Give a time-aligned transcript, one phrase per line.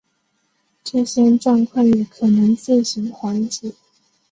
[0.83, 3.71] 这些状况也可能自行缓解。